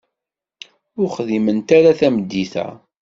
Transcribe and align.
Ur 0.99 1.07
xdiment 1.15 1.69
ara 1.77 1.97
tameddit-a. 1.99 2.67